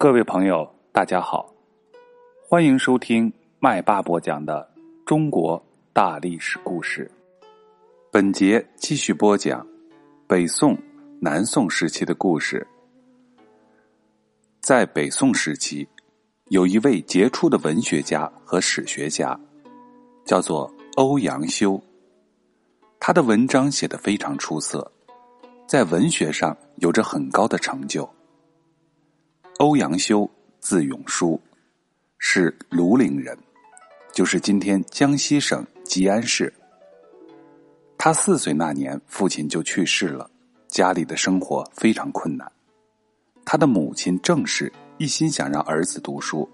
[0.00, 1.52] 各位朋友，大家好，
[2.48, 4.72] 欢迎收听麦霸播讲的
[5.04, 5.60] 中国
[5.92, 7.10] 大历史故事。
[8.12, 9.66] 本节继续播讲
[10.28, 10.78] 北宋、
[11.20, 12.64] 南宋时期的故事。
[14.60, 15.84] 在北宋时期，
[16.50, 19.36] 有一位杰出的文学家和史学家，
[20.24, 21.82] 叫做欧阳修。
[23.00, 24.92] 他的文章写得非常出色，
[25.66, 28.08] 在文学上有着很高的成就。
[29.58, 30.30] 欧阳修
[30.60, 31.40] 字永叔，
[32.18, 33.36] 是庐陵人，
[34.12, 36.52] 就是今天江西省吉安市。
[37.96, 40.30] 他四岁那年，父亲就去世了，
[40.68, 42.48] 家里的生活非常困难。
[43.44, 46.48] 他的母亲郑氏一心想让儿子读书，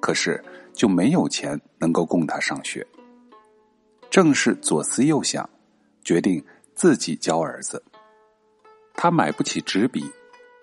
[0.00, 2.84] 可是就没有钱能够供他上学。
[4.10, 5.48] 郑氏左思右想，
[6.02, 7.80] 决定自己教儿子。
[8.94, 10.04] 他买不起纸笔，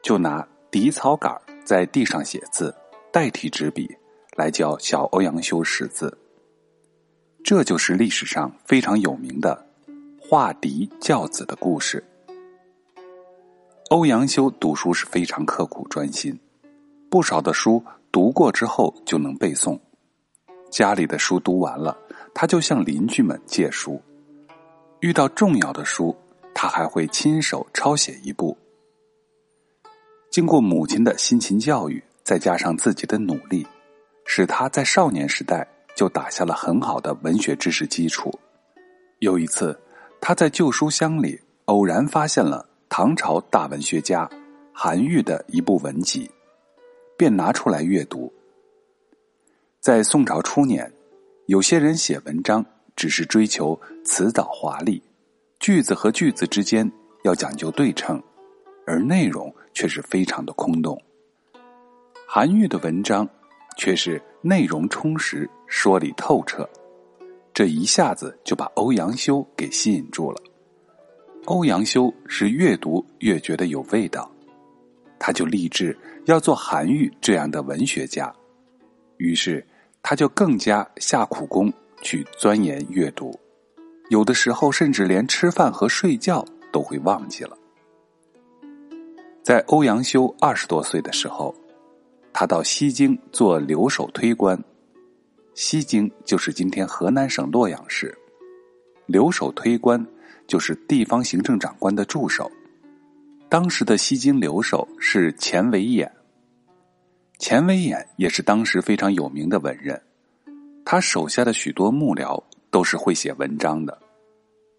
[0.03, 1.33] 就拿底草杆
[1.69, 2.75] 在地上写字，
[3.11, 3.87] 代替纸笔
[4.35, 6.17] 来教小欧阳修识字。
[7.43, 9.67] 这就是历史上非常有名的
[10.19, 12.03] 画笛教子的故事。
[13.91, 16.39] 欧阳修读书是非常刻苦专心，
[17.07, 19.79] 不少的书读过之后就能背诵。
[20.71, 21.95] 家里的书读完了，
[22.33, 24.01] 他就向邻居们借书。
[25.01, 26.17] 遇到重要的书，
[26.51, 28.57] 他还会亲手抄写一部。
[30.29, 33.65] 经过母亲的辛勤教育，再加上自己的努力，
[34.25, 38.31] 使他在少年时代就打下了很好的文学知识基础。
[39.19, 39.77] 有一次，
[40.21, 44.29] 他在旧书箱里偶然发现了唐朝大文学家
[44.71, 46.29] 韩愈的一部文集，
[47.17, 48.31] 便拿出来阅读。
[49.79, 50.91] 在宋朝初年，
[51.47, 52.63] 有些人写文章
[52.95, 55.01] 只是追求辞藻华丽，
[55.59, 56.89] 句子和句子之间
[57.23, 58.21] 要讲究对称。
[58.85, 61.01] 而内容却是非常的空洞。
[62.27, 63.25] 韩愈的文章
[63.77, 66.69] 却是内容充实、说理透彻，
[67.53, 70.41] 这一下子就把欧阳修给吸引住了。
[71.45, 74.29] 欧阳修是越读越觉得有味道，
[75.17, 78.35] 他就立志要做韩愈这样的文学家，
[79.15, 79.65] 于是
[80.03, 83.33] 他就更加下苦功去钻研阅读，
[84.09, 87.57] 有的时候甚至连吃饭和睡觉都会忘记了。
[89.49, 91.55] 在欧阳修二十多岁的时候，
[92.31, 94.55] 他到西京做留守推官。
[95.55, 98.15] 西京就是今天河南省洛阳市，
[99.07, 100.05] 留守推官
[100.45, 102.47] 就是地方行政长官的助手。
[103.49, 106.11] 当时的西京留守是钱维演，
[107.39, 109.99] 钱维演也是当时非常有名的文人，
[110.85, 112.39] 他手下的许多幕僚
[112.69, 113.99] 都是会写文章的。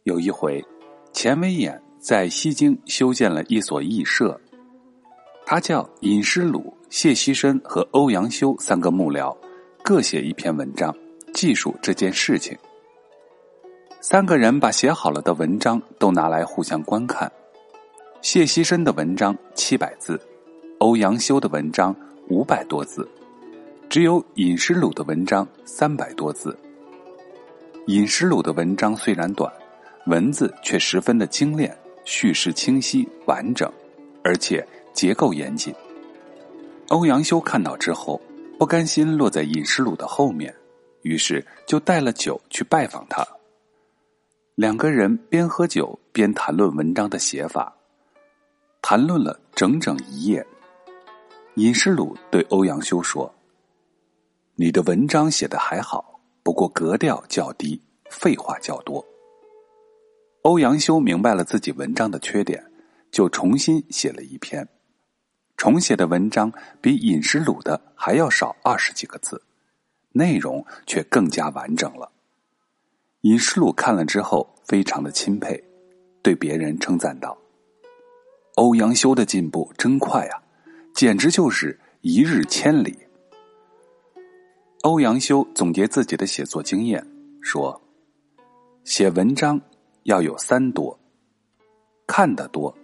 [0.05, 0.65] 有一回，
[1.13, 4.41] 钱维演在西京修建了一所艺社。
[5.45, 9.37] 他叫尹师鲁、谢希申和欧阳修三个幕僚，
[9.83, 10.95] 各写一篇文章，
[11.33, 12.57] 记述这件事情。
[14.01, 17.31] 三个人把写好了的文章都拿来互相观看。
[18.23, 20.21] 谢希申的文章七百字，
[20.79, 21.95] 欧阳修的文章
[22.29, 23.09] 五百多字，
[23.89, 26.57] 只有尹师鲁的文章三百多字。
[27.87, 29.53] 尹师鲁的文章虽然短，
[30.07, 33.69] 文字却十分的精炼，叙事清晰完整，
[34.23, 34.65] 而且。
[34.93, 35.75] 结构严谨。
[36.89, 38.21] 欧阳修看到之后，
[38.59, 40.55] 不甘心落在尹师鲁的后面，
[41.03, 43.27] 于是就带了酒去拜访他。
[44.57, 47.75] 两个人边喝酒边谈论文章的写法，
[48.83, 50.47] 谈论了整整一夜。
[51.55, 53.33] 尹师鲁对欧阳修说
[54.57, 57.81] ：“你的文章写的还好，不过格调较低，
[58.11, 59.05] 废话较多。”
[60.43, 62.65] 欧阳修明白了自己文章的缺点，
[63.11, 64.67] 就重新写了一篇。
[65.61, 66.51] 重写的文章
[66.81, 69.43] 比尹师鲁的还要少二十几个字，
[70.13, 72.11] 内容却更加完整了。
[73.21, 75.63] 尹师鲁看了之后非常的钦佩，
[76.23, 77.37] 对别人称赞道
[78.57, 80.41] ：“欧阳修的进步真快啊，
[80.95, 82.99] 简直就是一日千里。”
[84.81, 87.07] 欧阳修总结自己的写作经验
[87.43, 87.79] 说
[88.85, 89.61] ：“写文章
[90.05, 90.99] 要有三多，
[92.07, 92.75] 看得多，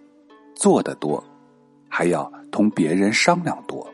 [0.53, 1.23] 做得多。”
[1.97, 3.91] 还要同别人商量多。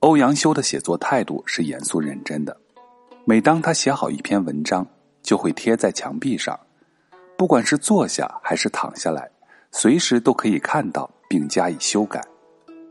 [0.00, 2.56] 欧阳修的写作态度是严肃认真的，
[3.24, 4.84] 每当他写好一篇文章，
[5.22, 6.58] 就会贴在墙壁上，
[7.36, 9.30] 不管是坐下还是躺下来，
[9.70, 12.20] 随时都可以看到并加以修改，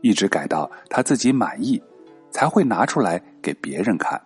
[0.00, 1.78] 一直改到他自己满意，
[2.30, 4.18] 才会拿出来给别人看。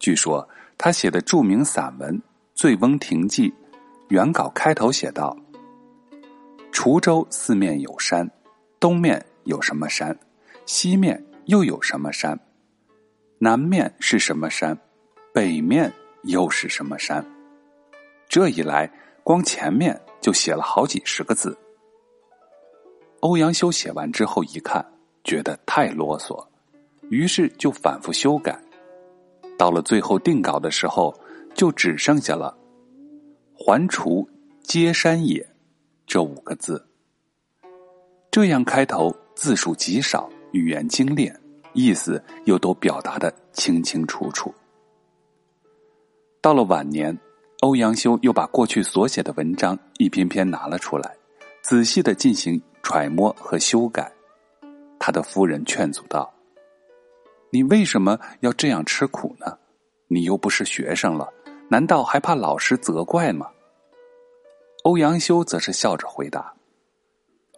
[0.00, 2.12] 据说他写的著名散文
[2.56, 3.48] 《醉翁亭记》，
[4.08, 5.36] 原稿开头写道。
[6.76, 8.30] 滁州四面有山，
[8.78, 10.14] 东面有什么山？
[10.66, 12.38] 西面又有什么山？
[13.38, 14.78] 南面是什么山？
[15.32, 15.90] 北面
[16.24, 17.24] 又是什么山？
[18.28, 18.92] 这一来，
[19.24, 21.56] 光前面就写了好几十个字。
[23.20, 24.84] 欧阳修写完之后一看，
[25.24, 26.46] 觉得太啰嗦，
[27.08, 28.54] 于是就反复修改。
[29.56, 31.18] 到了最后定稿的时候，
[31.54, 32.54] 就只剩下了
[33.56, 34.28] “环滁
[34.62, 35.48] 皆山也”
[36.06, 36.86] 这五个字。
[38.30, 41.34] 这样开头字数极少，语言精炼，
[41.72, 44.54] 意思又都表达的清清楚楚。
[46.40, 47.18] 到了晚年，
[47.60, 51.16] 欧阳修又把过去所写的文章一篇篇拿了出来，
[51.62, 54.12] 仔细的进行揣摩和修改。
[54.98, 56.32] 他的夫人劝阻道
[57.50, 59.58] ：“你为什么要这样吃苦呢？
[60.08, 61.32] 你又不是学生了，
[61.68, 63.50] 难道还怕老师责怪吗？”
[64.86, 66.54] 欧阳修则是笑着回答：“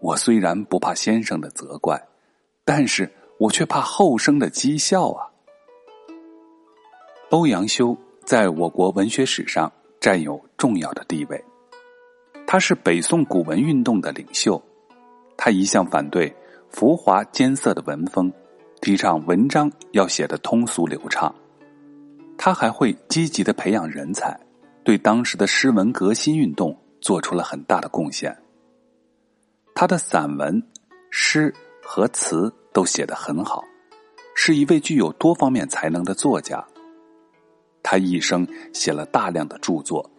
[0.00, 2.02] 我虽然不怕先生的责怪，
[2.64, 5.28] 但是我却怕后生的讥笑啊。”
[7.28, 7.94] 欧阳修。
[8.25, 11.42] 在我国文学史上占有重要的地位，
[12.46, 14.62] 他是北宋古文运动的领袖。
[15.34, 16.30] 他一向反对
[16.69, 18.30] 浮华艰涩的文风，
[18.82, 21.34] 提倡文章要写得通俗流畅。
[22.36, 24.38] 他还会积极的培养人才，
[24.84, 28.36] 对当时的诗文革新运动做出了很大的贡献。
[29.74, 30.62] 他的散文、
[31.10, 33.64] 诗和词都写得很好，
[34.34, 36.64] 是一位具有多方面才能的作家。
[37.82, 40.10] 他一生写了大量的著作，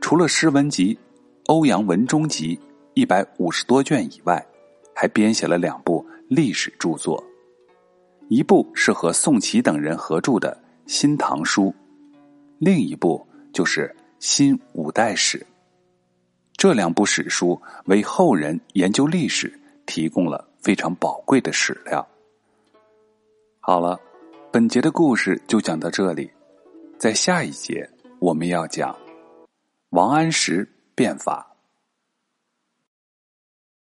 [0.00, 0.94] 除了诗文集
[1.46, 2.56] 《欧阳文中集》
[2.94, 4.46] 一百五十多卷以外，
[4.94, 7.22] 还编写了两部历史著作，
[8.28, 10.56] 一部是和宋祁等人合著的
[10.90, 11.64] 《新唐书》，
[12.58, 13.88] 另一部就是
[14.20, 15.38] 《新五代史》。
[16.64, 19.52] 这两部史书为后人研究历史
[19.84, 22.08] 提供了非常宝贵的史料。
[23.60, 24.00] 好了，
[24.50, 26.30] 本节的故事就讲到这里。
[26.96, 27.86] 在下一节，
[28.18, 28.96] 我们要讲
[29.90, 31.53] 王安石变法。